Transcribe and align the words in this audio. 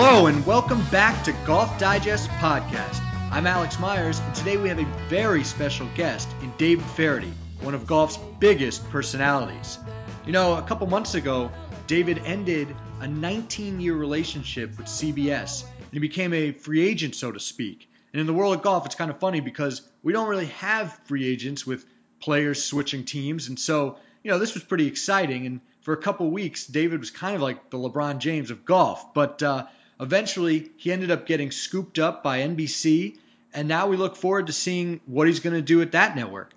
Hello, 0.00 0.26
and 0.26 0.46
welcome 0.46 0.80
back 0.92 1.24
to 1.24 1.32
Golf 1.44 1.76
Digest 1.76 2.30
Podcast. 2.38 3.00
I'm 3.32 3.48
Alex 3.48 3.80
Myers, 3.80 4.20
and 4.20 4.32
today 4.32 4.56
we 4.56 4.68
have 4.68 4.78
a 4.78 4.86
very 5.08 5.42
special 5.42 5.88
guest 5.96 6.28
in 6.40 6.52
David 6.56 6.84
Feherty, 6.84 7.32
one 7.62 7.74
of 7.74 7.84
golf's 7.84 8.16
biggest 8.38 8.88
personalities. 8.90 9.76
You 10.24 10.30
know, 10.30 10.54
a 10.54 10.62
couple 10.62 10.86
months 10.86 11.16
ago, 11.16 11.50
David 11.88 12.22
ended 12.24 12.76
a 13.00 13.08
19 13.08 13.80
year 13.80 13.96
relationship 13.96 14.78
with 14.78 14.86
CBS, 14.86 15.64
and 15.64 15.90
he 15.90 15.98
became 15.98 16.32
a 16.32 16.52
free 16.52 16.86
agent, 16.86 17.16
so 17.16 17.32
to 17.32 17.40
speak. 17.40 17.90
And 18.12 18.20
in 18.20 18.28
the 18.28 18.34
world 18.34 18.54
of 18.54 18.62
golf, 18.62 18.86
it's 18.86 18.94
kind 18.94 19.10
of 19.10 19.18
funny 19.18 19.40
because 19.40 19.82
we 20.04 20.12
don't 20.12 20.28
really 20.28 20.46
have 20.46 20.96
free 21.06 21.26
agents 21.26 21.66
with 21.66 21.84
players 22.20 22.62
switching 22.62 23.02
teams, 23.02 23.48
and 23.48 23.58
so, 23.58 23.98
you 24.22 24.30
know, 24.30 24.38
this 24.38 24.54
was 24.54 24.62
pretty 24.62 24.86
exciting. 24.86 25.44
And 25.44 25.60
for 25.80 25.92
a 25.92 25.96
couple 25.96 26.30
weeks, 26.30 26.68
David 26.68 27.00
was 27.00 27.10
kind 27.10 27.34
of 27.34 27.42
like 27.42 27.70
the 27.70 27.78
LeBron 27.78 28.18
James 28.18 28.52
of 28.52 28.64
golf, 28.64 29.12
but 29.12 29.42
uh, 29.42 29.66
Eventually, 30.00 30.70
he 30.76 30.92
ended 30.92 31.10
up 31.10 31.26
getting 31.26 31.50
scooped 31.50 31.98
up 31.98 32.22
by 32.22 32.40
NBC, 32.40 33.18
and 33.52 33.66
now 33.66 33.88
we 33.88 33.96
look 33.96 34.16
forward 34.16 34.46
to 34.46 34.52
seeing 34.52 35.00
what 35.06 35.26
he's 35.26 35.40
going 35.40 35.56
to 35.56 35.62
do 35.62 35.82
at 35.82 35.92
that 35.92 36.14
network. 36.14 36.52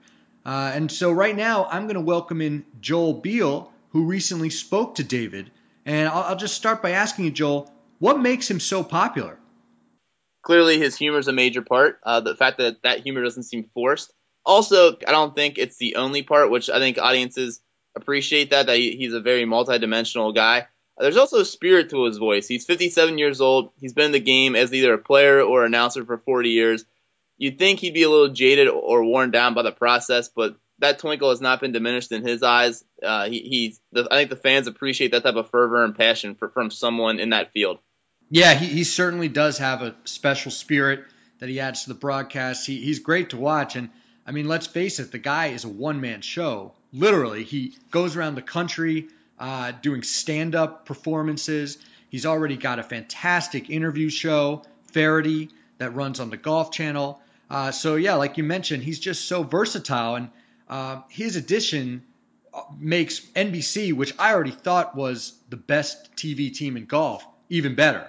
Uh, 0.46 0.72
and 0.74 0.92
so, 0.92 1.12
right 1.12 1.36
now, 1.36 1.66
I'm 1.66 1.84
going 1.84 1.96
to 1.96 2.02
welcome 2.02 2.42
in 2.42 2.66
Joel 2.80 3.14
Beall, 3.14 3.72
who 3.90 4.06
recently 4.06 4.50
spoke 4.50 4.96
to 4.96 5.04
David. 5.04 5.52
And 5.86 6.08
I'll, 6.08 6.24
I'll 6.24 6.36
just 6.36 6.56
start 6.56 6.82
by 6.82 6.92
asking 6.92 7.26
you, 7.26 7.32
Joel, 7.32 7.72
what 8.00 8.20
makes 8.20 8.50
him 8.50 8.60
so 8.60 8.84
popular? 8.84 9.38
Clearly, 10.44 10.80
his 10.80 10.96
humor 10.96 11.20
is 11.20 11.28
a 11.28 11.34
major 11.34 11.62
part. 11.62 12.00
Uh, 12.04 12.20
the 12.20 12.36
fact 12.36 12.58
that 12.58 12.82
that 12.84 13.02
humor 13.02 13.24
doesn't 13.24 13.44
seem 13.44 13.70
forced. 13.74 14.12
Also, 14.44 14.98
I 15.08 15.12
don't 15.12 15.36
think 15.36 15.58
it's 15.58 15.78
the 15.78 15.98
only 15.98 16.24
part, 16.24 16.50
which 16.50 16.70
I 16.70 16.80
think 16.80 16.98
audiences 16.98 17.62
appreciate 17.96 18.50
that 18.52 18.68
that 18.68 18.78
he's 18.78 19.14
a 19.14 19.22
very 19.22 19.46
multidimensional 19.46 20.34
guy. 20.34 20.68
There's 20.98 21.18
also 21.18 21.40
a 21.40 21.46
spirit 21.46 21.90
to 21.90 22.06
his 22.06 22.18
voice. 22.18 22.48
He's 22.48 22.66
57 22.66 23.18
years 23.18 23.42
old. 23.42 23.72
He's 23.80 23.94
been 23.94 24.08
in 24.08 24.12
the 24.12 24.20
game 24.20 24.56
as 24.56 24.74
either 24.74 24.94
a 24.94 24.98
player 24.98 25.42
or 25.42 25.66
announcer 25.66 26.06
for 26.06 26.18
40 26.18 26.50
years. 26.50 26.86
You'd 27.38 27.58
think 27.58 27.80
he'd 27.80 27.94
be 27.94 28.04
a 28.04 28.10
little 28.10 28.34
jaded 28.34 28.68
or 28.68 29.04
worn 29.04 29.32
down 29.32 29.56
by 29.56 29.64
the 29.64 29.72
process, 29.72 30.30
but 30.30 30.58
that 30.80 31.00
twinkle 31.00 31.30
has 31.30 31.42
not 31.42 31.62
been 31.62 31.72
diminished 31.72 32.12
in 32.12 32.26
his 32.26 32.44
eyes. 32.44 32.84
Uh, 33.02 33.30
he, 33.30 33.76
the, 33.92 34.08
I 34.12 34.18
think 34.18 34.30
the 34.30 34.36
fans 34.36 34.68
appreciate 34.68 35.12
that 35.12 35.24
type 35.24 35.36
of 35.36 35.50
fervor 35.50 35.84
and 35.84 35.96
passion 35.96 36.36
for, 36.36 36.50
from 36.50 36.70
someone 36.70 37.20
in 37.20 37.30
that 37.30 37.52
field. 37.52 37.80
Yeah, 38.30 38.54
he, 38.54 38.68
he 38.68 38.84
certainly 38.84 39.28
does 39.28 39.58
have 39.58 39.82
a 39.82 39.96
special 40.04 40.52
spirit 40.52 41.04
that 41.40 41.50
he 41.50 41.60
adds 41.60 41.84
to 41.84 41.90
the 41.90 42.00
broadcast. 42.00 42.68
He, 42.68 42.82
he's 42.82 43.00
great 43.00 43.32
to 43.32 43.38
watch, 43.38 43.76
and 43.76 43.90
I 44.26 44.32
mean, 44.32 44.48
let's 44.48 44.68
face 44.68 45.00
it, 45.00 45.12
the 45.12 45.18
guy 45.18 45.48
is 45.48 45.64
a 45.64 45.70
one 45.70 46.02
man 46.02 46.22
show. 46.22 46.74
Literally, 46.94 47.44
he 47.44 47.74
goes 47.90 48.16
around 48.16 48.36
the 48.36 48.42
country 48.42 49.08
uh, 49.42 49.72
doing 49.82 50.04
stand 50.04 50.54
up 50.54 50.86
performances. 50.86 51.80
He's 52.10 52.28
already 52.28 52.58
got 52.58 52.78
a 52.78 52.84
fantastic 52.84 53.72
interview 53.72 54.10
show, 54.10 54.62
Feherty, 54.94 55.50
that 55.80 55.96
runs 55.96 56.20
on 56.20 56.30
the 56.30 56.38
Golf 56.38 56.72
Channel. 56.72 57.20
Uh, 57.50 57.72
so, 57.72 57.96
yeah, 57.96 58.14
like 58.16 58.38
you 58.38 58.44
mentioned, 58.44 58.84
he's 58.84 59.00
just 59.00 59.26
so 59.26 59.42
versatile. 59.42 60.16
And 60.16 60.30
uh, 60.70 61.02
his 61.10 61.38
addition 61.38 62.04
uh, 62.54 62.62
makes 62.78 63.20
NBC, 63.20 63.94
which 63.94 64.14
I 64.20 64.34
already 64.34 64.52
thought 64.52 64.96
was 64.96 65.34
the 65.50 65.58
best 65.58 66.16
TV 66.16 66.54
team 66.54 66.78
in 66.78 66.86
golf, 66.86 67.26
even 67.50 67.74
better. 67.74 68.08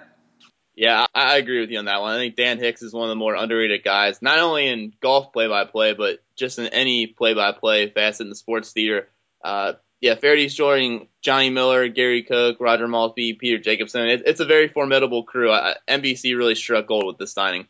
Yeah, 0.75 1.05
I 1.13 1.37
agree 1.37 1.61
with 1.61 1.71
you 1.71 1.79
on 1.79 1.85
that 1.85 2.01
one. 2.01 2.13
I 2.13 2.17
think 2.17 2.35
Dan 2.35 2.59
Hicks 2.59 2.83
is 2.83 2.93
one 2.93 3.03
of 3.03 3.09
the 3.09 3.15
more 3.15 3.35
underrated 3.35 3.83
guys, 3.83 4.21
not 4.21 4.39
only 4.39 4.67
in 4.67 4.93
golf 5.01 5.33
play-by-play, 5.33 5.93
but 5.93 6.19
just 6.35 6.59
in 6.59 6.67
any 6.67 7.07
play-by-play 7.07 7.89
facet 7.89 8.21
in 8.21 8.29
the 8.29 8.35
sports 8.35 8.71
theater. 8.71 9.07
Uh, 9.43 9.73
yeah, 10.03 10.15
Feherty's 10.15 10.53
joining 10.53 11.07
Johnny 11.21 11.49
Miller, 11.49 11.87
Gary 11.87 12.23
Koch, 12.23 12.57
Roger 12.59 12.89
Maltbie, 12.89 13.39
Peter 13.39 13.57
Jacobsen. 13.57 14.05
It, 14.09 14.23
it's 14.25 14.41
a 14.41 14.45
very 14.45 14.67
formidable 14.67 15.23
crew. 15.23 15.49
I, 15.49 15.75
NBC 15.87 16.35
really 16.35 16.55
struck 16.55 16.87
gold 16.87 17.05
with 17.05 17.17
this 17.17 17.31
signing. 17.31 17.67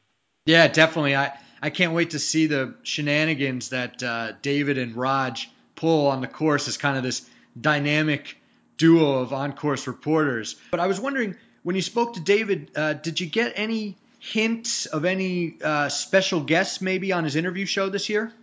Yeah, 0.47 0.67
definitely. 0.67 1.15
I, 1.15 1.37
I 1.61 1.69
can't 1.69 1.93
wait 1.93 2.09
to 2.09 2.19
see 2.19 2.47
the 2.47 2.73
shenanigans 2.81 3.69
that 3.69 4.01
uh, 4.01 4.31
David 4.41 4.79
and 4.79 4.95
Raj 4.95 5.47
pull 5.75 6.07
on 6.07 6.21
the 6.21 6.27
course 6.27 6.67
as 6.67 6.75
kind 6.75 6.97
of 6.97 7.03
this 7.03 7.23
dynamic 7.59 8.35
duo 8.77 9.19
of 9.19 9.31
on-course 9.31 9.85
reporters. 9.85 10.55
But 10.71 10.79
I 10.79 10.87
was 10.87 10.99
wondering, 10.99 11.35
when 11.61 11.75
you 11.75 11.83
spoke 11.83 12.15
to 12.15 12.19
David, 12.19 12.71
uh, 12.75 12.93
did 12.93 13.19
you 13.19 13.27
get 13.27 13.53
any 13.57 13.95
hints 14.17 14.87
of 14.87 15.05
any 15.05 15.57
uh, 15.63 15.89
special 15.89 16.41
guests 16.41 16.81
maybe 16.81 17.11
on 17.11 17.25
his 17.25 17.35
interview 17.35 17.67
show 17.67 17.89
this 17.89 18.09
year? 18.09 18.33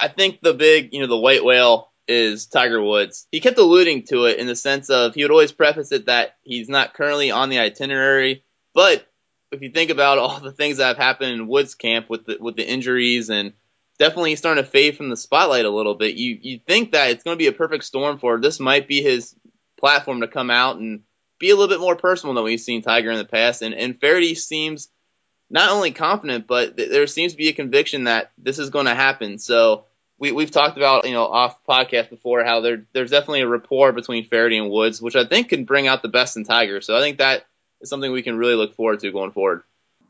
I 0.00 0.08
think 0.08 0.40
the 0.40 0.54
big, 0.54 0.94
you 0.94 1.00
know, 1.00 1.08
the 1.08 1.18
white 1.18 1.44
whale 1.44 1.90
is 2.06 2.46
Tiger 2.46 2.82
Woods. 2.82 3.26
He 3.30 3.40
kept 3.40 3.58
alluding 3.58 4.04
to 4.04 4.26
it 4.26 4.38
in 4.38 4.46
the 4.46 4.56
sense 4.56 4.90
of 4.90 5.14
he 5.14 5.22
would 5.22 5.30
always 5.30 5.52
preface 5.52 5.92
it 5.92 6.06
that 6.06 6.36
he's 6.42 6.68
not 6.68 6.94
currently 6.94 7.30
on 7.30 7.48
the 7.48 7.58
itinerary, 7.58 8.44
but 8.74 9.06
if 9.50 9.62
you 9.62 9.70
think 9.70 9.90
about 9.90 10.18
all 10.18 10.40
the 10.40 10.52
things 10.52 10.78
that 10.78 10.88
have 10.88 10.96
happened 10.96 11.32
in 11.32 11.48
Woods 11.48 11.74
camp 11.74 12.10
with 12.10 12.26
the, 12.26 12.38
with 12.40 12.56
the 12.56 12.68
injuries 12.68 13.30
and 13.30 13.52
definitely 13.98 14.30
he's 14.30 14.38
starting 14.38 14.62
to 14.62 14.68
fade 14.70 14.96
from 14.96 15.08
the 15.08 15.16
spotlight 15.16 15.64
a 15.64 15.70
little 15.70 15.94
bit, 15.94 16.14
you 16.14 16.38
you 16.40 16.60
think 16.66 16.92
that 16.92 17.10
it's 17.10 17.24
going 17.24 17.36
to 17.36 17.42
be 17.42 17.48
a 17.48 17.52
perfect 17.52 17.84
storm 17.84 18.18
for 18.18 18.40
this 18.40 18.60
might 18.60 18.88
be 18.88 19.02
his 19.02 19.34
platform 19.78 20.20
to 20.20 20.28
come 20.28 20.50
out 20.50 20.76
and 20.76 21.02
be 21.38 21.50
a 21.50 21.56
little 21.56 21.68
bit 21.68 21.80
more 21.80 21.96
personal 21.96 22.34
than 22.34 22.44
we've 22.44 22.60
seen 22.60 22.82
Tiger 22.82 23.10
in 23.10 23.18
the 23.18 23.24
past. 23.24 23.62
And 23.62 23.74
and 23.74 23.98
Feherty 23.98 24.34
seems 24.34 24.88
not 25.50 25.70
only 25.70 25.92
confident, 25.92 26.46
but 26.46 26.76
there 26.76 27.06
seems 27.06 27.32
to 27.32 27.38
be 27.38 27.48
a 27.48 27.52
conviction 27.52 28.04
that 28.04 28.32
this 28.38 28.58
is 28.58 28.70
going 28.70 28.86
to 28.86 28.94
happen. 28.94 29.38
So 29.38 29.84
we, 30.24 30.32
we've 30.32 30.50
talked 30.50 30.78
about, 30.78 31.06
you 31.06 31.12
know, 31.12 31.26
off 31.26 31.62
podcast 31.68 32.08
before 32.08 32.44
how 32.44 32.62
there, 32.62 32.86
there's 32.94 33.10
definitely 33.10 33.42
a 33.42 33.46
rapport 33.46 33.92
between 33.92 34.26
Feherty 34.26 34.56
and 34.56 34.70
Woods, 34.70 35.02
which 35.02 35.16
I 35.16 35.26
think 35.26 35.50
can 35.50 35.66
bring 35.66 35.86
out 35.86 36.00
the 36.00 36.08
best 36.08 36.38
in 36.38 36.44
Tiger. 36.44 36.80
So 36.80 36.96
I 36.96 37.00
think 37.00 37.18
that 37.18 37.44
is 37.82 37.90
something 37.90 38.10
we 38.10 38.22
can 38.22 38.38
really 38.38 38.54
look 38.54 38.74
forward 38.74 39.00
to 39.00 39.12
going 39.12 39.32
forward. 39.32 39.64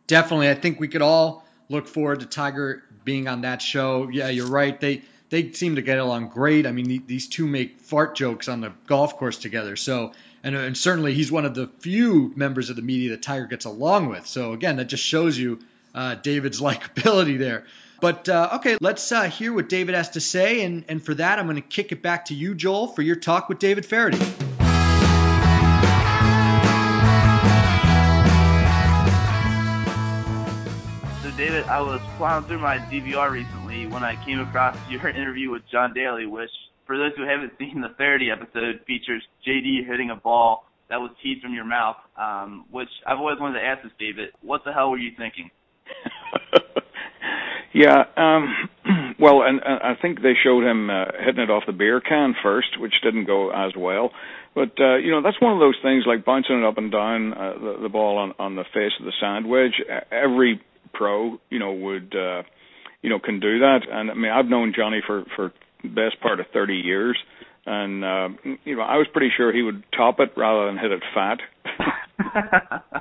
Definitely. 0.06 0.50
I 0.50 0.54
think 0.54 0.78
we 0.78 0.86
could 0.86 1.02
all 1.02 1.44
look 1.68 1.88
forward 1.88 2.20
to 2.20 2.26
Tiger 2.26 2.84
being 3.02 3.26
on 3.26 3.40
that 3.40 3.60
show. 3.60 4.08
Yeah, 4.08 4.28
you're 4.28 4.46
right. 4.46 4.80
They 4.80 5.02
they 5.30 5.50
seem 5.50 5.74
to 5.76 5.82
get 5.82 5.98
along 5.98 6.28
great. 6.28 6.64
I 6.64 6.70
mean, 6.70 7.02
these 7.06 7.26
two 7.26 7.48
make 7.48 7.80
fart 7.80 8.14
jokes 8.14 8.46
on 8.46 8.60
the 8.60 8.72
golf 8.86 9.16
course 9.16 9.38
together. 9.38 9.74
So, 9.74 10.12
and, 10.44 10.54
and 10.54 10.76
certainly 10.76 11.12
he's 11.12 11.32
one 11.32 11.44
of 11.44 11.56
the 11.56 11.66
few 11.80 12.32
members 12.36 12.70
of 12.70 12.76
the 12.76 12.82
media 12.82 13.10
that 13.10 13.22
Tiger 13.22 13.46
gets 13.46 13.64
along 13.64 14.10
with. 14.10 14.28
So 14.28 14.52
again, 14.52 14.76
that 14.76 14.84
just 14.84 15.02
shows 15.02 15.36
you 15.36 15.58
uh, 15.92 16.14
David's 16.14 16.60
likability 16.70 17.36
there. 17.36 17.64
But 18.04 18.28
uh, 18.28 18.50
okay, 18.56 18.76
let's 18.82 19.10
uh, 19.12 19.30
hear 19.30 19.50
what 19.50 19.70
David 19.70 19.94
has 19.94 20.10
to 20.10 20.20
say. 20.20 20.62
And, 20.62 20.84
and 20.88 21.02
for 21.02 21.14
that, 21.14 21.38
I'm 21.38 21.46
going 21.46 21.56
to 21.56 21.62
kick 21.62 21.90
it 21.90 22.02
back 22.02 22.26
to 22.26 22.34
you, 22.34 22.54
Joel, 22.54 22.88
for 22.88 23.00
your 23.00 23.16
talk 23.16 23.48
with 23.48 23.58
David 23.58 23.86
Feherty. 23.86 24.18
So, 24.18 24.24
David, 31.38 31.64
I 31.64 31.80
was 31.80 32.02
plowing 32.18 32.44
through 32.44 32.58
my 32.58 32.76
DVR 32.76 33.30
recently 33.30 33.86
when 33.86 34.04
I 34.04 34.22
came 34.22 34.38
across 34.38 34.76
your 34.90 35.08
interview 35.16 35.50
with 35.50 35.62
John 35.72 35.94
Daly, 35.94 36.26
which, 36.26 36.50
for 36.86 36.98
those 36.98 37.12
who 37.16 37.22
haven't 37.22 37.54
seen 37.58 37.80
the 37.80 37.94
Feherty 37.96 38.30
episode, 38.30 38.80
features 38.86 39.22
JD 39.46 39.86
hitting 39.86 40.10
a 40.10 40.16
ball 40.16 40.66
that 40.90 41.00
was 41.00 41.10
teed 41.22 41.40
from 41.40 41.54
your 41.54 41.64
mouth, 41.64 41.96
um, 42.18 42.66
which 42.70 42.90
I've 43.06 43.16
always 43.16 43.40
wanted 43.40 43.60
to 43.60 43.64
ask 43.64 43.82
this, 43.82 43.92
David. 43.98 44.32
What 44.42 44.62
the 44.66 44.74
hell 44.74 44.90
were 44.90 44.98
you 44.98 45.12
thinking? 45.16 45.50
Yeah, 47.74 48.04
um, 48.16 48.54
well, 49.18 49.42
and, 49.42 49.60
and 49.64 49.80
I 49.82 49.94
think 50.00 50.22
they 50.22 50.34
showed 50.42 50.62
him 50.64 50.88
uh, 50.90 51.06
hitting 51.26 51.42
it 51.42 51.50
off 51.50 51.64
the 51.66 51.72
beer 51.72 52.00
can 52.00 52.34
first, 52.40 52.78
which 52.78 52.94
didn't 53.02 53.26
go 53.26 53.50
as 53.50 53.72
well. 53.76 54.12
But 54.54 54.70
uh, 54.80 54.96
you 54.98 55.10
know, 55.10 55.20
that's 55.22 55.40
one 55.42 55.52
of 55.52 55.58
those 55.58 55.74
things 55.82 56.04
like 56.06 56.24
bouncing 56.24 56.60
it 56.60 56.64
up 56.64 56.78
and 56.78 56.92
down 56.92 57.32
uh, 57.34 57.52
the, 57.58 57.78
the 57.82 57.88
ball 57.88 58.18
on 58.18 58.32
on 58.38 58.54
the 58.54 58.62
face 58.72 58.92
of 59.00 59.04
the 59.06 59.12
sand 59.20 59.48
wedge. 59.48 59.82
Every 60.12 60.60
pro, 60.92 61.38
you 61.50 61.58
know, 61.58 61.72
would 61.72 62.14
uh, 62.14 62.44
you 63.02 63.10
know 63.10 63.18
can 63.18 63.40
do 63.40 63.58
that. 63.58 63.80
And 63.90 64.08
I 64.10 64.14
mean, 64.14 64.30
I've 64.30 64.46
known 64.46 64.72
Johnny 64.76 65.00
for 65.04 65.24
for 65.34 65.52
best 65.82 66.20
part 66.22 66.38
of 66.38 66.46
30 66.52 66.74
years, 66.76 67.18
and 67.66 68.04
uh, 68.04 68.28
you 68.64 68.76
know, 68.76 68.82
I 68.82 68.98
was 68.98 69.08
pretty 69.12 69.30
sure 69.36 69.52
he 69.52 69.62
would 69.62 69.82
top 69.96 70.20
it 70.20 70.30
rather 70.36 70.66
than 70.66 70.78
hit 70.78 70.92
it 70.92 71.02
fat. 71.12 71.38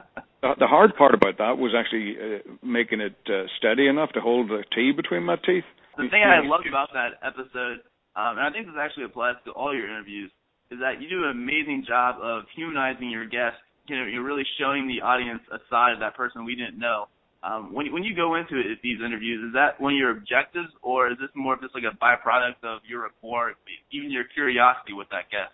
the 0.59 0.67
hard 0.67 0.95
part 0.95 1.15
about 1.15 1.37
that 1.39 1.57
was 1.57 1.71
actually 1.71 2.15
uh, 2.19 2.39
making 2.61 2.99
it 2.99 3.15
uh, 3.31 3.47
steady 3.57 3.87
enough 3.87 4.11
to 4.13 4.21
hold 4.21 4.49
the 4.49 4.63
tee 4.75 4.91
between 4.91 5.23
my 5.23 5.35
teeth. 5.37 5.63
The 5.95 6.09
thing 6.11 6.23
I 6.23 6.43
loved 6.43 6.67
about 6.67 6.89
that 6.93 7.15
episode, 7.23 7.79
um, 8.19 8.35
and 8.35 8.43
I 8.43 8.51
think 8.51 8.67
this 8.67 8.75
actually 8.75 9.05
applies 9.05 9.39
to 9.45 9.51
all 9.51 9.73
your 9.73 9.87
interviews, 9.87 10.31
is 10.71 10.79
that 10.79 10.99
you 10.99 11.07
do 11.07 11.23
an 11.23 11.31
amazing 11.31 11.85
job 11.87 12.17
of 12.19 12.43
humanizing 12.55 13.09
your 13.09 13.25
guests. 13.25 13.61
You 13.87 13.99
know, 13.99 14.05
you're 14.05 14.23
really 14.23 14.47
showing 14.59 14.87
the 14.87 15.05
audience 15.05 15.41
a 15.51 15.59
side 15.69 15.93
of 15.93 15.99
that 15.99 16.15
person 16.15 16.45
we 16.45 16.55
didn't 16.55 16.79
know. 16.79 17.07
Um, 17.43 17.73
when 17.75 17.91
when 17.91 18.03
you 18.03 18.15
go 18.15 18.35
into 18.35 18.55
it, 18.55 18.79
these 18.81 19.03
interviews, 19.03 19.43
is 19.47 19.53
that 19.53 19.79
one 19.79 19.93
of 19.93 19.99
your 19.99 20.11
objectives, 20.11 20.71
or 20.81 21.11
is 21.11 21.19
this 21.19 21.29
more 21.35 21.55
of 21.55 21.61
just 21.61 21.75
like 21.75 21.83
a 21.83 21.95
byproduct 21.99 22.63
of 22.63 22.79
your 22.87 23.03
rapport, 23.03 23.53
even 23.91 24.11
your 24.11 24.23
curiosity 24.33 24.93
with 24.93 25.07
that 25.11 25.27
guest? 25.29 25.51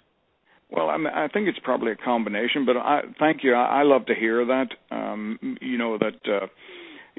Well, 0.71 0.89
I, 0.89 0.98
mean, 0.98 1.07
I 1.07 1.27
think 1.27 1.48
it's 1.48 1.60
probably 1.63 1.92
a 1.92 1.95
combination, 1.95 2.66
but 2.66 2.77
I 2.77 3.01
thank 3.18 3.44
you. 3.44 3.54
I, 3.54 3.80
I 3.80 3.83
love 3.83 4.06
to 4.07 4.16
hear 4.16 4.45
that. 4.45 4.68
Um, 4.92 5.57
you 5.62 5.77
know 5.77 5.98
that 5.98 6.31
uh, 6.31 6.48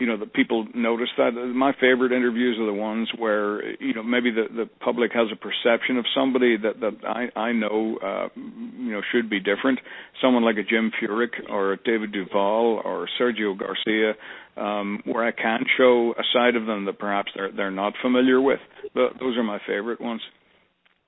you 0.01 0.07
know, 0.07 0.17
the 0.17 0.27
people 0.27 0.67
notice 0.75 1.11
that. 1.19 1.33
My 1.33 1.73
favorite 1.75 2.13
interviews 2.13 2.57
are 2.59 2.65
the 2.65 2.73
ones 2.73 3.11
where 3.19 3.77
you 3.83 3.93
know 3.93 4.03
maybe 4.03 4.31
the 4.31 4.45
the 4.51 4.67
public 4.83 5.13
has 5.13 5.27
a 5.31 5.37
perception 5.37 5.99
of 5.99 6.07
somebody 6.15 6.57
that 6.57 6.81
that 6.81 7.05
I 7.07 7.39
I 7.39 7.53
know 7.53 7.99
uh, 8.03 8.29
you 8.35 8.93
know 8.93 9.03
should 9.13 9.29
be 9.29 9.41
different. 9.41 9.79
Someone 10.23 10.43
like 10.43 10.57
a 10.57 10.63
Jim 10.63 10.91
Furyk 11.01 11.51
or 11.51 11.77
David 11.85 12.13
Duval 12.13 12.81
or 12.83 13.09
Sergio 13.21 13.59
Garcia, 13.59 14.15
um, 14.57 15.03
where 15.05 15.27
I 15.27 15.33
can 15.33 15.67
show 15.77 16.15
a 16.19 16.23
side 16.33 16.57
of 16.57 16.65
them 16.65 16.87
that 16.87 16.99
perhaps 16.99 17.33
they're 17.37 17.53
they're 17.53 17.71
not 17.71 17.93
familiar 18.01 18.41
with. 18.41 18.61
But 18.95 19.21
those 19.21 19.37
are 19.37 19.45
my 19.45 19.59
favorite 19.67 20.01
ones 20.01 20.23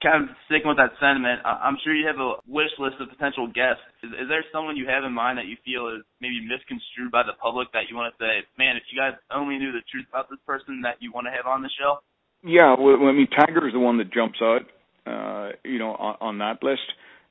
kind 0.02 0.26
of 0.26 0.34
sticking 0.50 0.68
with 0.68 0.76
that 0.76 0.92
sentiment, 0.98 1.40
I'm 1.46 1.78
sure 1.80 1.94
you 1.94 2.06
have 2.10 2.18
a 2.18 2.42
wish 2.50 2.74
list 2.78 2.98
of 2.98 3.08
potential 3.08 3.46
guests. 3.46 3.80
Is, 4.02 4.10
is 4.10 4.28
there 4.28 4.44
someone 4.50 4.76
you 4.76 4.90
have 4.90 5.06
in 5.06 5.14
mind 5.14 5.38
that 5.38 5.46
you 5.46 5.56
feel 5.64 5.88
is 5.94 6.02
maybe 6.20 6.42
misconstrued 6.42 7.14
by 7.14 7.22
the 7.22 7.38
public 7.38 7.70
that 7.72 7.86
you 7.88 7.96
want 7.96 8.12
to 8.12 8.16
say, 8.18 8.42
man, 8.58 8.76
if 8.76 8.82
you 8.90 8.98
guys 8.98 9.14
only 9.30 9.56
knew 9.56 9.70
the 9.70 9.86
truth 9.86 10.06
about 10.10 10.28
this 10.28 10.42
person 10.44 10.82
that 10.82 10.98
you 10.98 11.14
want 11.14 11.30
to 11.30 11.32
have 11.32 11.46
on 11.46 11.62
the 11.62 11.70
show? 11.78 12.02
Yeah, 12.42 12.74
well, 12.74 12.98
I 13.06 13.14
mean, 13.14 13.30
Tiger 13.30 13.66
is 13.66 13.72
the 13.72 13.78
one 13.78 13.98
that 13.98 14.12
jumps 14.12 14.42
out, 14.42 14.66
uh, 15.06 15.54
you 15.64 15.78
know, 15.78 15.94
on, 15.94 16.16
on 16.20 16.38
that 16.38 16.58
list, 16.62 16.82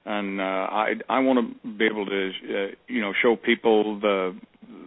and 0.06 0.39
uh, 0.39 0.65
I 0.71 0.95
I 1.09 1.19
want 1.19 1.39
to 1.44 1.68
be 1.68 1.85
able 1.85 2.06
to, 2.06 2.29
uh, 2.29 2.68
you 2.88 3.01
know, 3.01 3.12
show 3.21 3.35
people 3.35 4.00
the 4.00 4.39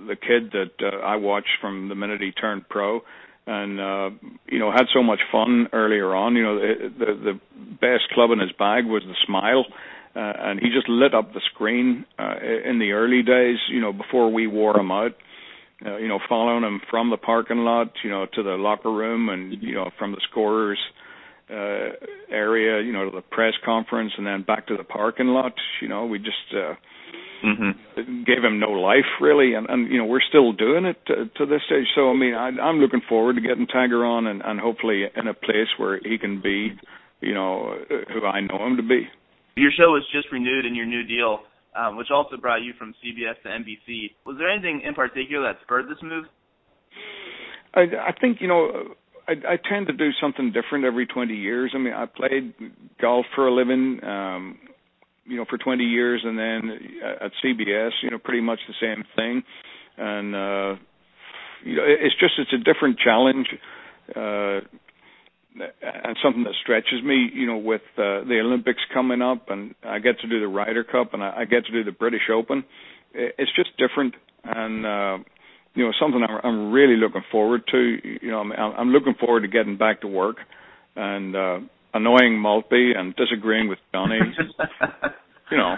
the 0.08 0.16
kid 0.16 0.52
that 0.52 0.72
uh, 0.80 1.04
I 1.04 1.16
watched 1.16 1.60
from 1.60 1.88
the 1.88 1.94
minute 1.94 2.20
he 2.20 2.32
turned 2.32 2.68
pro 2.68 3.02
and 3.46 3.80
uh 3.80 4.10
you 4.46 4.58
know 4.58 4.70
had 4.70 4.86
so 4.92 5.02
much 5.02 5.20
fun 5.30 5.68
earlier 5.72 6.14
on. 6.14 6.36
You 6.36 6.42
know 6.42 6.58
the 6.58 6.74
the, 6.98 7.14
the 7.32 7.40
best 7.80 8.08
club 8.12 8.30
in 8.30 8.38
his 8.38 8.52
bag 8.52 8.86
was 8.86 9.02
the 9.06 9.16
smile 9.26 9.64
uh, 10.16 10.32
and 10.38 10.60
he 10.60 10.70
just 10.70 10.88
lit 10.88 11.14
up 11.14 11.32
the 11.32 11.40
screen 11.52 12.04
uh, 12.18 12.36
in 12.64 12.78
the 12.78 12.92
early 12.92 13.22
days 13.22 13.58
you 13.70 13.80
know 13.80 13.92
before 13.92 14.32
we 14.32 14.46
wore 14.46 14.78
him 14.78 14.90
out. 14.90 15.12
Uh, 15.84 15.96
you 15.96 16.08
know 16.08 16.20
following 16.28 16.62
him 16.62 16.80
from 16.90 17.10
the 17.10 17.16
parking 17.16 17.58
lot 17.58 17.92
you 18.02 18.10
know 18.10 18.26
to 18.32 18.42
the 18.42 18.56
locker 18.56 18.92
room 18.92 19.28
and 19.28 19.62
you 19.62 19.74
know 19.74 19.90
from 19.98 20.12
the 20.12 20.20
scorers 20.30 20.78
uh 21.50 21.90
area 22.30 22.80
you 22.80 22.92
know 22.92 23.10
to 23.10 23.10
the 23.10 23.20
press 23.20 23.52
conference 23.64 24.12
and 24.16 24.26
then 24.26 24.42
back 24.42 24.66
to 24.66 24.76
the 24.76 24.84
parking 24.84 25.26
lot 25.26 25.52
you 25.82 25.88
know 25.88 26.06
we 26.06 26.18
just 26.18 26.54
uh 26.56 26.74
mm-hmm. 27.44 28.24
gave 28.24 28.42
him 28.42 28.58
no 28.58 28.70
life 28.70 29.08
really, 29.20 29.54
and 29.54 29.68
and 29.68 29.90
you 29.90 29.98
know 29.98 30.06
we're 30.06 30.24
still 30.26 30.52
doing 30.52 30.84
it 30.84 30.96
to, 31.06 31.26
to 31.36 31.46
this 31.46 31.60
stage. 31.66 31.86
So 31.94 32.10
I 32.10 32.14
mean, 32.14 32.34
I, 32.34 32.48
I'm 32.60 32.78
looking 32.78 33.02
forward 33.08 33.36
to 33.36 33.42
getting 33.42 33.66
Tiger 33.66 34.04
on, 34.04 34.26
and 34.26 34.42
and 34.44 34.58
hopefully 34.58 35.04
in 35.14 35.28
a 35.28 35.34
place 35.34 35.68
where 35.76 36.00
he 36.02 36.18
can 36.18 36.40
be, 36.40 36.72
you 37.20 37.34
know, 37.34 37.76
who 37.88 38.24
I 38.26 38.40
know 38.40 38.66
him 38.66 38.76
to 38.76 38.82
be. 38.82 39.06
Your 39.56 39.70
show 39.76 39.92
was 39.92 40.04
just 40.12 40.32
renewed 40.32 40.66
in 40.66 40.74
your 40.74 40.86
new 40.86 41.04
deal, 41.04 41.40
um, 41.76 41.96
which 41.96 42.08
also 42.12 42.36
brought 42.36 42.62
you 42.62 42.72
from 42.78 42.94
CBS 43.04 43.40
to 43.42 43.48
NBC. 43.48 44.10
Was 44.26 44.36
there 44.38 44.50
anything 44.50 44.82
in 44.84 44.94
particular 44.94 45.52
that 45.52 45.60
spurred 45.62 45.86
this 45.88 46.02
move? 46.02 46.24
I, 47.74 47.82
I 48.08 48.12
think 48.20 48.38
you 48.40 48.48
know. 48.48 48.94
I, 49.26 49.32
I 49.32 49.56
tend 49.56 49.86
to 49.86 49.94
do 49.94 50.10
something 50.20 50.52
different 50.52 50.84
every 50.84 51.06
20 51.06 51.32
years. 51.32 51.72
I 51.74 51.78
mean, 51.78 51.94
I 51.94 52.04
played 52.04 52.52
golf 53.00 53.24
for 53.34 53.46
a 53.46 53.54
living. 53.54 54.04
Um, 54.04 54.58
you 55.26 55.36
know 55.36 55.44
for 55.48 55.58
20 55.58 55.84
years 55.84 56.22
and 56.24 56.38
then 56.38 56.70
at 57.20 57.32
CBS 57.44 57.90
you 58.02 58.10
know 58.10 58.18
pretty 58.18 58.40
much 58.40 58.58
the 58.68 58.74
same 58.80 59.04
thing. 59.16 59.42
And 59.96 60.34
uh 60.34 60.80
you 61.64 61.76
know 61.76 61.84
it's 61.86 62.14
just 62.18 62.34
it's 62.38 62.52
a 62.52 62.58
different 62.58 62.98
challenge 62.98 63.46
uh 64.14 64.60
and 65.56 66.16
something 66.22 66.42
that 66.44 66.54
stretches 66.62 67.02
me 67.04 67.30
you 67.32 67.46
know 67.46 67.58
with 67.58 67.82
uh, 67.96 68.24
the 68.24 68.40
Olympics 68.44 68.80
coming 68.92 69.22
up 69.22 69.50
and 69.50 69.74
I 69.84 69.98
get 69.98 70.18
to 70.20 70.28
do 70.28 70.40
the 70.40 70.48
Ryder 70.48 70.84
Cup 70.84 71.14
and 71.14 71.22
I, 71.22 71.40
I 71.40 71.44
get 71.44 71.64
to 71.66 71.72
do 71.72 71.84
the 71.84 71.92
British 71.92 72.28
Open. 72.32 72.64
It's 73.14 73.52
just 73.54 73.70
different 73.78 74.14
and 74.44 74.84
uh 74.86 75.18
you 75.74 75.84
know 75.84 75.92
something 76.00 76.22
I'm, 76.22 76.40
I'm 76.44 76.72
really 76.72 76.96
looking 76.96 77.24
forward 77.32 77.62
to. 77.72 77.96
You 78.22 78.30
know 78.30 78.40
I'm, 78.40 78.52
I'm 78.52 78.88
looking 78.90 79.14
forward 79.14 79.40
to 79.42 79.48
getting 79.48 79.76
back 79.76 80.00
to 80.02 80.08
work 80.08 80.36
and 80.96 81.34
uh 81.36 81.58
annoying 81.94 82.34
Maltbie 82.34 82.96
and 82.96 83.14
disagreeing 83.16 83.68
with 83.68 83.78
Johnny. 83.92 84.18
you 85.50 85.56
know, 85.56 85.76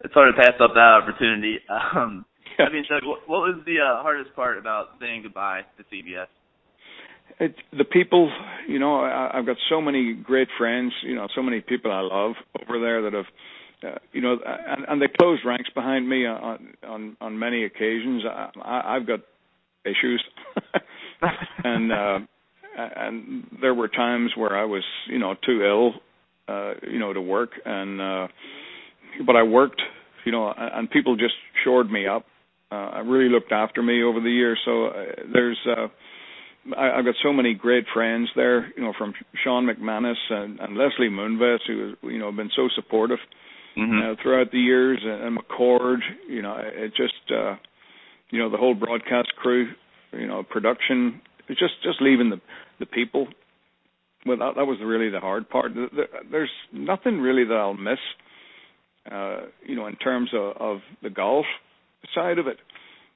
it's 0.00 0.14
hard 0.14 0.34
to 0.34 0.40
pass 0.40 0.54
up 0.60 0.72
that 0.74 1.00
opportunity. 1.02 1.58
Um, 1.68 2.24
yeah. 2.58 2.66
Being 2.70 2.84
said, 2.88 3.04
what, 3.04 3.20
what 3.26 3.40
was 3.40 3.62
the 3.66 3.80
uh, 3.80 4.02
hardest 4.02 4.34
part 4.36 4.58
about 4.58 4.88
saying 5.00 5.22
goodbye 5.22 5.62
to 5.76 5.84
CBS? 5.84 6.26
It, 7.40 7.54
the 7.76 7.84
people, 7.84 8.30
you 8.68 8.78
know, 8.78 9.00
I, 9.00 9.30
I've 9.34 9.46
got 9.46 9.56
so 9.68 9.80
many 9.80 10.14
great 10.14 10.48
friends, 10.56 10.92
you 11.02 11.14
know, 11.14 11.26
so 11.34 11.42
many 11.42 11.60
people 11.60 11.92
I 11.92 12.00
love 12.00 12.34
over 12.62 12.80
there 12.80 13.02
that 13.02 13.12
have, 13.12 13.24
uh, 13.84 13.98
you 14.12 14.22
know, 14.22 14.38
and, 14.44 14.86
and 14.88 15.02
they 15.02 15.06
closed 15.18 15.42
ranks 15.44 15.68
behind 15.74 16.08
me 16.08 16.24
on 16.24 16.74
on 16.86 17.16
on 17.20 17.38
many 17.38 17.64
occasions. 17.64 18.22
I, 18.24 18.50
I, 18.62 18.96
I've 18.96 19.06
got 19.06 19.20
issues, 19.84 20.24
and 21.64 21.92
uh, 21.92 22.18
and 22.76 23.46
there 23.60 23.74
were 23.74 23.88
times 23.88 24.32
where 24.36 24.56
I 24.56 24.64
was, 24.64 24.84
you 25.08 25.18
know, 25.18 25.34
too 25.46 25.62
ill, 25.64 25.92
uh, 26.48 26.74
you 26.90 26.98
know, 26.98 27.12
to 27.12 27.20
work, 27.20 27.50
and 27.64 28.00
uh, 28.00 28.28
but 29.26 29.36
I 29.36 29.42
worked, 29.42 29.80
you 30.24 30.32
know, 30.32 30.52
and 30.56 30.90
people 30.90 31.16
just 31.16 31.34
shored 31.64 31.90
me 31.90 32.06
up. 32.06 32.26
Uh, 32.70 33.00
really 33.04 33.28
looked 33.28 33.52
after 33.52 33.80
me 33.82 34.02
over 34.02 34.20
the 34.20 34.30
years. 34.30 34.58
So 34.64 34.86
uh, 34.86 34.92
there's, 35.32 35.58
uh, 35.68 35.86
I, 36.76 36.98
I've 36.98 37.04
got 37.04 37.14
so 37.22 37.32
many 37.32 37.54
great 37.54 37.84
friends 37.94 38.28
there, 38.34 38.72
you 38.76 38.82
know, 38.82 38.92
from 38.98 39.14
Sean 39.44 39.68
McManus 39.68 40.16
and, 40.30 40.58
and 40.58 40.76
Leslie 40.76 41.08
Moonves, 41.08 41.60
who 41.66 41.94
you 42.08 42.18
know 42.18 42.26
have 42.26 42.36
been 42.36 42.50
so 42.56 42.68
supportive 42.74 43.20
mm-hmm. 43.78 44.12
uh, 44.12 44.22
throughout 44.22 44.50
the 44.50 44.58
years, 44.58 44.98
and, 45.02 45.22
and 45.22 45.38
McCord. 45.38 45.98
You 46.28 46.42
know, 46.42 46.56
it 46.58 46.92
just, 46.96 47.30
uh, 47.30 47.54
you 48.30 48.40
know, 48.40 48.50
the 48.50 48.56
whole 48.56 48.74
broadcast 48.74 49.28
crew, 49.36 49.68
you 50.12 50.26
know, 50.26 50.42
production. 50.42 51.20
It's 51.48 51.60
just 51.60 51.74
just 51.82 52.00
leaving 52.00 52.30
the 52.30 52.40
the 52.80 52.86
people. 52.86 53.28
Well, 54.26 54.38
that, 54.38 54.54
that 54.56 54.66
was 54.66 54.78
really 54.82 55.08
the 55.08 55.20
hard 55.20 55.48
part. 55.48 55.72
There's 56.30 56.50
nothing 56.72 57.20
really 57.20 57.44
that 57.44 57.54
I'll 57.54 57.74
miss, 57.74 57.98
uh, 59.10 59.42
you 59.64 59.76
know, 59.76 59.86
in 59.86 59.94
terms 59.96 60.30
of, 60.34 60.56
of 60.56 60.78
the 61.00 61.10
golf 61.10 61.46
side 62.12 62.38
of 62.38 62.48
it. 62.48 62.56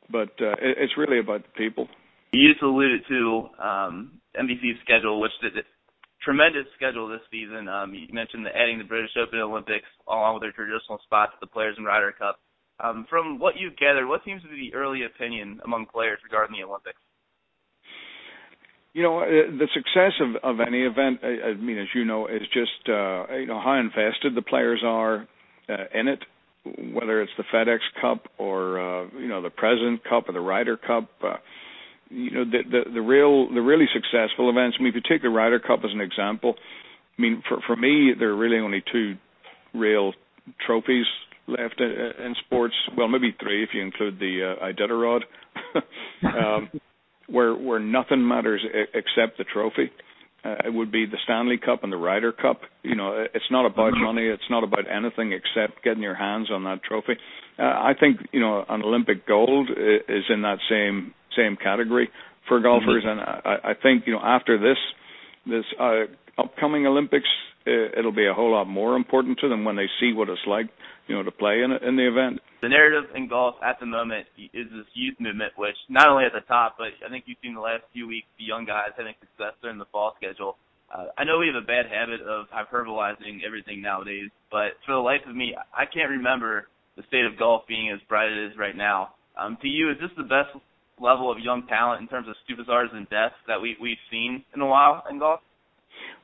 But 0.09 0.31
uh, 0.41 0.55
it, 0.63 0.79
it's 0.79 0.93
really 0.97 1.19
about 1.19 1.43
the 1.43 1.59
people. 1.59 1.89
You 2.33 2.53
just 2.53 2.63
alluded 2.63 3.03
to 3.09 3.49
um, 3.59 4.21
NBC's 4.39 4.79
schedule, 4.85 5.21
which 5.21 5.33
the 5.43 5.51
tremendous 6.23 6.67
schedule 6.77 7.09
this 7.09 7.25
season. 7.31 7.69
Um, 7.69 7.95
you 7.95 8.07
mentioned 8.13 8.47
the 8.47 8.55
adding 8.55 8.79
the 8.79 8.85
British 8.85 9.11
Open 9.19 9.41
Olympics 9.41 9.89
along 10.07 10.35
with 10.35 10.43
their 10.43 10.53
traditional 10.53 11.01
spots, 11.05 11.33
the 11.41 11.47
Players 11.47 11.75
and 11.77 11.87
Ryder 11.87 12.15
Cup. 12.17 12.39
Um, 12.83 13.07
from 13.11 13.39
what 13.39 13.57
you've 13.59 13.77
gathered, 13.77 14.07
what 14.07 14.23
seems 14.25 14.43
to 14.43 14.49
be 14.49 14.71
the 14.71 14.77
early 14.77 15.05
opinion 15.05 15.61
among 15.65 15.87
players 15.87 16.19
regarding 16.25 16.57
the 16.57 16.65
Olympics? 16.65 17.01
You 18.93 19.03
know, 19.05 19.21
uh, 19.21 19.25
the 19.27 19.69
success 19.73 20.13
of, 20.21 20.43
of 20.43 20.61
any 20.67 20.83
event, 20.83 21.21
I, 21.23 21.51
I 21.51 21.55
mean, 21.55 21.79
as 21.79 21.87
you 21.95 22.05
know, 22.05 22.27
is 22.27 22.43
just 22.53 22.89
uh, 22.89 23.27
you 23.37 23.47
know 23.47 23.61
how 23.63 23.79
invested 23.79 24.35
the 24.35 24.43
players 24.43 24.83
are 24.85 25.29
uh, 25.69 25.99
in 25.99 26.09
it. 26.09 26.19
Whether 26.93 27.23
it's 27.23 27.33
the 27.39 27.45
FedEx 27.55 27.79
Cup 28.01 28.25
or 28.37 28.81
uh, 28.81 29.09
you 29.19 29.29
know 29.29 29.43
the 29.43 29.51
President 29.51 30.03
Cup 30.05 30.29
or 30.29 30.33
the 30.33 30.41
Ryder 30.41 30.77
Cup, 30.77 31.09
uh, 31.23 31.37
you 32.11 32.33
know 32.33 32.45
the, 32.45 32.59
the 32.69 32.91
the 32.95 33.01
real 33.01 33.49
the 33.53 33.63
really 33.63 33.87
successful 33.95 34.51
events. 34.51 34.77
I 34.79 34.83
mean, 34.83 34.93
if 34.93 34.97
you 34.97 35.03
take 35.09 35.23
the 35.23 35.31
Ryder 35.31 35.61
Cup 35.61 35.81
as 35.85 35.93
an 35.95 36.01
example, 36.01 36.57
I 37.17 37.23
mean, 37.23 37.43
for 37.49 37.59
for 37.67 37.77
me, 37.77 38.13
there 38.19 38.31
are 38.31 38.37
really 38.37 38.59
only 38.59 38.83
two 38.93 39.15
real 39.73 40.13
trophies 40.67 41.07
left 41.47 41.81
in, 41.81 41.91
in 42.25 42.35
sports. 42.45 42.75
Well, 42.97 43.09
maybe 43.09 43.35
three 43.41 43.63
if 43.63 43.71
you 43.73 43.83
include 43.83 44.19
the 44.19 44.57
uh, 44.61 44.67
Iditarod. 44.67 45.21
um, 46.25 46.71
where 47.31 47.55
where 47.55 47.79
nothing 47.79 48.27
matters 48.27 48.65
except 48.95 49.39
the 49.39 49.45
trophy. 49.45 49.91
Uh, 50.43 50.57
it 50.65 50.73
would 50.73 50.91
be 50.91 51.05
the 51.05 51.19
Stanley 51.25 51.59
Cup 51.59 51.85
and 51.85 51.93
the 51.93 51.99
Ryder 51.99 52.33
Cup. 52.33 52.63
You 52.83 52.97
know, 52.97 53.27
it's 53.35 53.51
not 53.51 53.67
about 53.67 53.93
mm-hmm. 53.93 54.05
money. 54.05 54.27
It's 54.27 54.49
not 54.49 54.65
about 54.65 54.85
anything 54.91 55.33
except 55.33 55.85
getting 55.85 56.03
your 56.03 56.15
hands 56.15 56.51
on 56.51 56.65
that 56.65 56.83
trophy. 56.83 57.15
Uh, 57.59 57.63
I 57.63 57.93
think 57.99 58.21
you 58.33 58.41
know 58.41 58.65
an 58.69 58.83
Olympic 58.83 59.27
gold 59.27 59.69
is 59.71 60.25
in 60.31 60.43
that 60.43 60.59
same 60.69 61.15
same 61.37 61.57
category 61.57 62.09
for 62.49 62.61
golfers, 62.61 63.05
mm-hmm. 63.05 63.19
and 63.19 63.43
I, 63.45 63.71
I 63.71 63.75
think 63.81 64.07
you 64.07 64.15
know 64.15 64.21
after 64.23 64.59
this 64.59 64.79
this 65.47 65.65
uh, 65.79 66.07
upcoming 66.39 66.87
Olympics, 66.87 67.29
it'll 67.67 68.13
be 68.13 68.27
a 68.27 68.35
whole 68.35 68.53
lot 68.53 68.67
more 68.67 68.97
important 68.97 69.39
to 69.41 69.49
them 69.49 69.65
when 69.65 69.77
they 69.77 69.87
see 70.01 70.13
what 70.13 70.29
it's 70.29 70.41
like, 70.47 70.67
you 71.07 71.15
know, 71.15 71.23
to 71.23 71.31
play 71.31 71.63
in 71.63 71.73
in 71.87 71.97
the 71.97 72.09
event 72.09 72.41
the 72.61 72.69
narrative 72.69 73.11
in 73.17 73.29
golf 73.29 73.57
at 73.65 73.81
the 73.81 73.87
moment 73.87 74.27
is 74.37 74.69
this 74.69 74.87
youth 74.93 75.17
movement, 75.19 75.53
which 75.57 75.77
not 75.89 76.09
only 76.09 76.25
at 76.25 76.33
the 76.33 76.45
top, 76.47 76.77
but 76.77 76.89
I 77.05 77.09
think 77.09 77.25
you've 77.27 77.41
seen 77.43 77.55
the 77.55 77.61
last 77.61 77.85
few 77.93 78.07
weeks 78.07 78.27
the 78.39 78.45
young 78.45 78.67
guys 78.67 78.93
having 78.97 79.15
success 79.21 79.57
during 79.63 79.79
the 79.79 79.89
fall 79.91 80.15
schedule. 80.17 80.57
Uh, 80.93 81.07
I 81.17 81.25
know 81.25 81.39
we 81.39 81.47
have 81.47 81.63
a 81.63 81.67
bad 81.67 81.87
habit 81.87 82.21
of 82.21 82.47
hyperbolizing 82.53 83.47
everything 83.47 83.81
nowadays, 83.81 84.29
but 84.51 84.77
for 84.85 84.93
the 84.93 85.01
life 85.01 85.23
of 85.27 85.35
me, 85.35 85.55
I 85.73 85.87
can't 85.87 86.11
remember 86.11 86.69
the 86.97 87.03
state 87.09 87.25
of 87.25 87.39
golf 87.39 87.63
being 87.67 87.91
as 87.91 88.01
bright 88.09 88.29
as 88.29 88.37
it 88.37 88.53
is 88.53 88.59
right 88.59 88.77
now. 88.77 89.15
Um, 89.39 89.57
to 89.63 89.69
you, 89.69 89.91
is 89.91 89.97
this 90.01 90.11
the 90.17 90.25
best 90.25 90.53
level 91.01 91.33
of 91.33 91.39
young 91.39 91.67
talent 91.67 92.03
in 92.03 92.09
terms 92.09 92.29
of 92.29 92.35
superstars 92.45 92.93
and 92.93 93.09
deaths 93.09 93.39
that 93.47 93.63
we, 93.63 93.77
we've 93.81 94.03
seen 94.11 94.45
in 94.55 94.61
a 94.61 94.67
while 94.67 95.05
in 95.09 95.19
golf? 95.19 95.41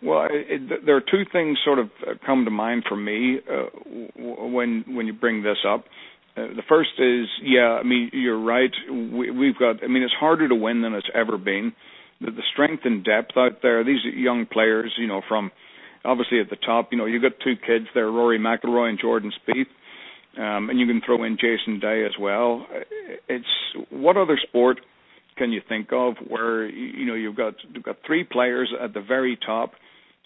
Well, 0.03 0.29
it, 0.31 0.85
there 0.85 0.97
are 0.97 1.01
two 1.01 1.25
things 1.33 1.59
sort 1.65 1.79
of 1.79 1.91
come 2.25 2.45
to 2.45 2.51
mind 2.51 2.85
for 2.89 2.97
me 2.97 3.39
uh, 3.51 3.65
when 4.17 4.85
when 4.89 5.07
you 5.07 5.13
bring 5.13 5.43
this 5.43 5.59
up. 5.67 5.85
Uh, 6.37 6.49
the 6.55 6.63
first 6.69 6.91
is, 6.99 7.27
yeah, 7.43 7.79
I 7.81 7.83
mean, 7.83 8.11
you're 8.13 8.39
right. 8.39 8.71
We, 8.91 9.31
we've 9.31 9.59
got, 9.59 9.83
I 9.83 9.87
mean, 9.87 10.03
it's 10.03 10.13
harder 10.21 10.47
to 10.47 10.55
win 10.55 10.83
than 10.83 10.93
it's 10.93 11.09
ever 11.15 11.39
been. 11.39 11.73
The, 12.21 12.31
the 12.31 12.43
strength 12.53 12.83
and 12.85 13.03
depth 13.03 13.39
out 13.39 13.63
there, 13.63 13.83
these 13.85 14.05
young 14.15 14.45
players, 14.45 14.93
you 14.99 15.07
know, 15.07 15.23
from 15.27 15.51
obviously 16.05 16.41
at 16.41 16.51
the 16.51 16.57
top, 16.57 16.89
you 16.93 16.99
know, 16.99 17.07
you've 17.07 17.23
got 17.23 17.33
two 17.43 17.55
kids 17.57 17.87
there, 17.95 18.11
Rory 18.11 18.39
McIlroy 18.39 18.91
and 18.91 19.01
Jordan 19.01 19.33
Spieth, 19.33 19.67
um, 20.39 20.69
and 20.69 20.79
you 20.79 20.87
can 20.87 21.01
throw 21.05 21.25
in 21.25 21.39
Jason 21.41 21.81
Day 21.81 22.05
as 22.05 22.13
well. 22.21 22.67
It's 23.29 23.47
what 23.89 24.19
other 24.19 24.39
sport 24.47 24.81
can 25.39 25.53
you 25.53 25.63
think 25.67 25.89
of 25.93 26.15
where 26.27 26.67
you 26.67 27.05
know 27.05 27.15
you've 27.15 27.37
got 27.37 27.55
you've 27.73 27.83
got 27.83 27.97
three 28.07 28.25
players 28.25 28.73
at 28.83 28.95
the 28.95 29.03
very 29.03 29.39
top 29.45 29.73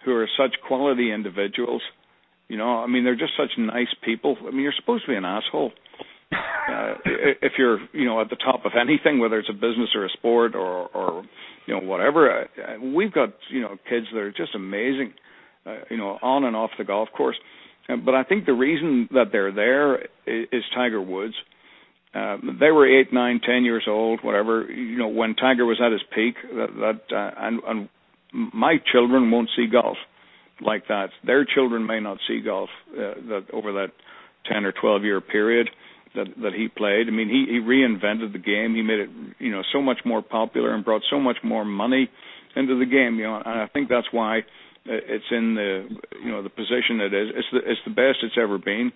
who 0.04 0.12
are 0.12 0.28
such 0.38 0.56
quality 0.66 1.12
individuals. 1.12 1.82
You 2.48 2.56
know, 2.56 2.78
I 2.78 2.86
mean, 2.86 3.04
they're 3.04 3.14
just 3.16 3.32
such 3.36 3.50
nice 3.58 3.94
people. 4.04 4.36
I 4.40 4.50
mean, 4.50 4.60
you're 4.60 4.74
supposed 4.76 5.04
to 5.04 5.12
be 5.12 5.16
an 5.16 5.24
asshole 5.24 5.72
uh, 6.32 6.94
if 7.42 7.52
you're 7.58 7.78
you 7.92 8.04
know 8.04 8.20
at 8.20 8.30
the 8.30 8.36
top 8.36 8.64
of 8.64 8.72
anything, 8.80 9.18
whether 9.18 9.38
it's 9.38 9.48
a 9.50 9.54
business 9.54 9.90
or 9.94 10.04
a 10.04 10.08
sport 10.10 10.54
or 10.54 10.88
or 10.88 11.24
you 11.66 11.74
know 11.74 11.80
whatever. 11.80 12.42
Uh, 12.42 12.80
we've 12.94 13.12
got 13.12 13.30
you 13.50 13.60
know 13.60 13.76
kids 13.88 14.06
that 14.12 14.18
are 14.18 14.32
just 14.32 14.54
amazing, 14.54 15.12
uh, 15.66 15.78
you 15.90 15.96
know, 15.96 16.18
on 16.22 16.44
and 16.44 16.54
off 16.56 16.70
the 16.78 16.84
golf 16.84 17.08
course. 17.16 17.36
Uh, 17.88 17.96
but 17.96 18.14
I 18.14 18.24
think 18.24 18.46
the 18.46 18.52
reason 18.52 19.08
that 19.12 19.26
they're 19.32 19.52
there 19.52 20.02
is, 20.02 20.48
is 20.52 20.62
Tiger 20.74 21.00
Woods. 21.00 21.34
Uh, 22.12 22.38
they 22.58 22.72
were 22.72 22.88
eight, 22.88 23.12
nine, 23.12 23.40
ten 23.44 23.62
years 23.64 23.84
old, 23.86 24.20
whatever. 24.22 24.68
You 24.70 24.98
know, 24.98 25.08
when 25.08 25.36
Tiger 25.36 25.64
was 25.64 25.80
at 25.84 25.92
his 25.92 26.02
peak, 26.12 26.34
that, 26.42 27.00
that 27.08 27.16
uh, 27.16 27.30
and, 27.38 27.60
and 27.66 27.88
my 28.32 28.76
children 28.92 29.30
won't 29.30 29.50
see 29.56 29.66
golf 29.70 29.96
like 30.60 30.88
that. 30.88 31.08
Their 31.24 31.44
children 31.44 31.86
may 31.86 32.00
not 32.00 32.18
see 32.28 32.40
golf 32.40 32.68
uh, 32.92 33.14
that 33.28 33.46
over 33.52 33.72
that 33.72 33.88
ten 34.50 34.64
or 34.64 34.72
twelve 34.72 35.04
year 35.04 35.20
period 35.20 35.68
that 36.14 36.26
that 36.42 36.52
he 36.54 36.68
played. 36.68 37.06
I 37.08 37.10
mean, 37.10 37.28
he 37.28 37.46
he 37.52 37.58
reinvented 37.60 38.32
the 38.32 38.38
game. 38.38 38.74
He 38.74 38.82
made 38.82 39.00
it 39.00 39.10
you 39.38 39.50
know 39.50 39.62
so 39.72 39.80
much 39.80 39.98
more 40.04 40.22
popular 40.22 40.74
and 40.74 40.84
brought 40.84 41.02
so 41.10 41.18
much 41.18 41.36
more 41.42 41.64
money 41.64 42.08
into 42.56 42.78
the 42.78 42.86
game. 42.86 43.18
You 43.18 43.24
know, 43.24 43.36
and 43.36 43.60
I 43.60 43.68
think 43.72 43.88
that's 43.88 44.08
why 44.10 44.40
it's 44.86 45.24
in 45.30 45.54
the 45.54 45.88
you 46.22 46.30
know 46.30 46.42
the 46.42 46.50
position 46.50 47.00
it 47.00 47.14
is. 47.14 47.28
It's 47.36 47.48
the 47.52 47.58
it's 47.58 47.80
the 47.84 47.90
best 47.92 48.18
it's 48.22 48.38
ever 48.40 48.58
been. 48.58 48.92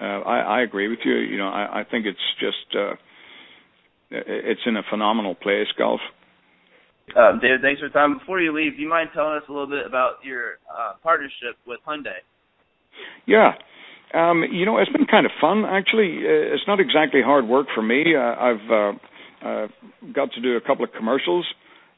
Uh, 0.00 0.04
I 0.04 0.38
I 0.58 0.62
agree 0.62 0.88
with 0.88 1.00
you. 1.04 1.14
You 1.14 1.38
know, 1.38 1.48
I 1.48 1.80
I 1.80 1.84
think 1.84 2.06
it's 2.06 2.18
just 2.40 2.76
uh, 2.76 2.94
it's 4.10 4.60
in 4.66 4.76
a 4.76 4.82
phenomenal 4.88 5.34
place, 5.34 5.66
golf. 5.76 6.00
Um, 7.16 7.40
David, 7.40 7.62
thanks 7.62 7.80
for 7.80 7.88
time. 7.88 8.18
Before 8.18 8.40
you 8.40 8.54
leave, 8.54 8.76
do 8.76 8.82
you 8.82 8.88
mind 8.88 9.10
telling 9.14 9.36
us 9.36 9.42
a 9.48 9.52
little 9.52 9.66
bit 9.66 9.86
about 9.86 10.24
your 10.24 10.58
uh, 10.68 10.94
partnership 11.02 11.56
with 11.66 11.80
Hyundai? 11.86 12.20
Yeah. 13.26 13.52
Um, 14.14 14.42
you 14.50 14.64
know, 14.64 14.78
it's 14.78 14.90
been 14.90 15.06
kind 15.06 15.26
of 15.26 15.32
fun 15.40 15.64
actually. 15.64 16.18
Uh, 16.18 16.54
it's 16.54 16.64
not 16.66 16.80
exactly 16.80 17.20
hard 17.22 17.46
work 17.46 17.66
for 17.74 17.82
me. 17.82 18.14
Uh, 18.16 18.20
I've 18.20 18.70
uh, 18.70 18.92
uh, 19.46 19.66
got 20.14 20.32
to 20.32 20.40
do 20.40 20.56
a 20.56 20.60
couple 20.60 20.84
of 20.84 20.90
commercials 20.96 21.46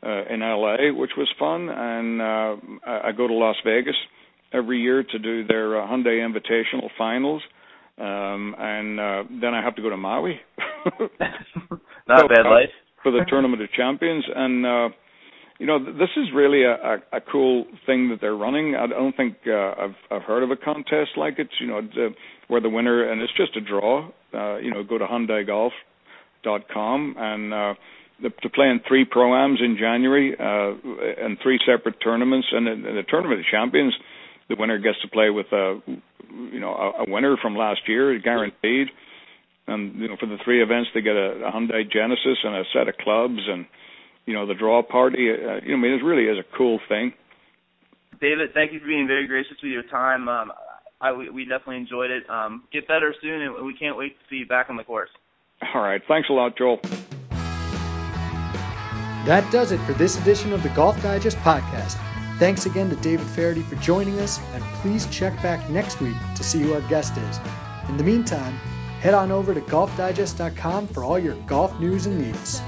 uh, 0.03 0.25
in 0.29 0.41
LA, 0.41 0.93
which 0.93 1.13
was 1.17 1.29
fun, 1.39 1.69
and 1.69 2.21
uh, 2.21 2.57
I 2.87 3.13
go 3.17 3.29
to 3.29 3.35
Las 3.35 3.57
Vegas 3.65 3.95
every 4.53 4.81
year 4.81 5.05
to 5.05 5.19
do 5.19 5.47
their 5.47 5.81
uh, 5.81 5.87
Hyundai 5.87 6.19
Invitational 6.19 6.89
Finals, 6.99 7.43
um, 7.99 8.55
and 8.59 8.99
uh, 8.99 9.23
then 9.41 9.55
I 9.55 9.63
have 9.63 9.77
to 9.77 9.83
go 9.83 9.91
to 9.91 9.97
Maui. 9.97 10.41
not 12.09 12.21
so, 12.21 12.29
bad 12.29 12.47
uh, 12.47 12.51
life 12.51 12.71
for 13.03 13.13
the 13.13 13.25
Tournament 13.29 13.63
of 13.63 13.71
Champions, 13.73 14.25
and 14.35 14.67
uh, 14.67 14.89
you 15.61 15.67
know, 15.67 15.79
this 15.79 16.09
is 16.17 16.27
really 16.35 16.65
a, 16.65 16.73
a, 16.73 16.97
a 17.19 17.21
cool 17.21 17.67
thing 17.85 18.09
that 18.09 18.23
they're 18.23 18.35
running. 18.35 18.75
I 18.75 18.87
don't 18.87 19.15
think 19.15 19.37
uh, 19.47 19.75
I've 19.79 19.95
I've 20.11 20.23
heard 20.23 20.43
of 20.43 20.51
a 20.51 20.57
contest 20.57 21.11
like 21.19 21.39
it. 21.39 21.49
You 21.61 21.67
know, 21.67 21.83
where 22.49 22.63
the 22.63 22.71
winner 22.71 23.11
and 23.11 23.21
it's 23.21 23.35
just 23.37 23.55
a 23.57 23.61
draw. 23.61 24.09
Uh, 24.33 24.57
you 24.57 24.71
know, 24.71 24.83
go 24.83 24.97
to 24.97 25.07
HyundaiGolf.com 25.07 27.15
and 27.19 27.53
uh, 27.53 27.75
the, 28.23 28.31
to 28.43 28.49
play 28.49 28.69
in 28.69 28.81
three 28.89 29.05
proams 29.05 29.63
in 29.63 29.77
January 29.79 30.35
uh, 30.39 30.73
and 31.25 31.37
three 31.43 31.59
separate 31.67 31.97
tournaments. 32.03 32.47
And 32.53 32.67
in, 32.67 32.87
in 32.87 32.97
the 32.97 33.05
Tournament 33.09 33.41
of 33.41 33.47
Champions, 33.51 33.95
the 34.49 34.57
winner 34.59 34.79
gets 34.79 34.99
to 35.03 35.09
play 35.09 35.29
with 35.29 35.53
a 35.53 35.79
you 36.53 36.59
know 36.59 36.73
a, 36.73 37.03
a 37.03 37.11
winner 37.11 37.37
from 37.41 37.55
last 37.55 37.83
year, 37.87 38.19
guaranteed. 38.19 38.89
And 39.71 40.01
you 40.01 40.09
know, 40.09 40.17
for 40.19 40.27
the 40.27 40.39
three 40.45 40.63
events, 40.63 40.91
they 40.95 41.01
get 41.01 41.15
a, 41.15 41.47
a 41.47 41.53
Hyundai 41.53 41.91
Genesis 41.91 42.39
and 42.43 42.57
a 42.57 42.65
set 42.73 42.89
of 42.89 42.97
clubs 42.99 43.39
and 43.49 43.67
you 44.27 44.35
know 44.35 44.47
the 44.47 44.55
draw 44.55 44.83
party. 44.83 45.31
Uh, 45.31 45.61
you 45.63 45.71
know, 45.71 45.75
I 45.75 45.77
mean, 45.77 45.93
it 45.93 46.05
really 46.05 46.25
is 46.25 46.39
a 46.39 46.57
cool 46.57 46.81
thing. 46.89 47.13
David, 48.21 48.53
thank 48.53 48.73
you 48.73 48.81
for 48.81 48.87
being 48.87 49.07
very 49.07 49.27
gracious 49.27 49.57
with 49.63 49.73
your 49.73 49.85
time. 49.85 50.29
Um, 50.29 50.53
I 51.01 51.13
we, 51.13 51.31
we 51.31 51.45
definitely 51.45 51.77
enjoyed 51.77 52.11
it. 52.11 52.29
Um, 52.29 52.65
get 52.73 52.89
better 52.89 53.15
soon, 53.23 53.43
and 53.43 53.65
we 53.65 53.75
can't 53.75 53.97
wait 53.97 54.19
to 54.19 54.25
see 54.29 54.37
you 54.37 54.47
back 54.47 54.71
on 54.71 54.77
the 54.77 54.85
course. 54.85 55.11
All 55.75 55.81
right, 55.81 56.03
thanks 56.09 56.29
a 56.29 56.33
lot, 56.33 56.57
Joel. 56.59 56.81
That 59.27 59.47
does 59.53 59.71
it 59.71 59.79
for 59.81 59.93
this 59.93 60.19
edition 60.19 60.53
of 60.53 60.63
the 60.63 60.71
Golf 60.71 61.01
Digest 61.03 61.37
podcast. 61.39 61.97
Thanks 62.39 62.65
again 62.65 62.89
to 62.89 62.97
David 62.97 63.27
Feherty 63.27 63.61
for 63.63 63.77
joining 63.77 64.19
us, 64.19 64.41
and 64.55 64.65
please 64.81 65.07
check 65.07 65.35
back 65.43 65.69
next 65.69 66.01
week 66.01 66.17
to 66.37 66.43
see 66.43 66.63
who 66.63 66.73
our 66.73 66.81
guest 66.89 67.17
is. 67.19 67.39
In 67.89 67.99
the 67.99 68.05
meantime, 68.05 68.59
head 69.01 69.15
on 69.15 69.33
over 69.33 69.55
to 69.55 69.61
golfdigest.com 69.63 70.87
for 70.89 71.05
all 71.05 71.19
your 71.19 71.35
golf 71.47 71.79
news 71.81 72.07
and 72.07 72.21
needs. 72.21 72.61